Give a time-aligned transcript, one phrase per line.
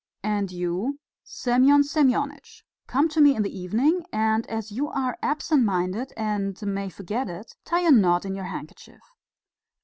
[0.23, 5.63] And you, Semyon Semyonitch, come to me in the evening, and as you are absent
[5.63, 9.01] minded and may forget it, tie a knot in your handkerchief."